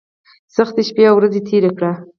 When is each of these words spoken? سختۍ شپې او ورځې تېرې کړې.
سختۍ 0.55 0.83
شپې 0.89 1.03
او 1.09 1.15
ورځې 1.17 1.41
تېرې 1.47 1.71
کړې. 1.77 1.91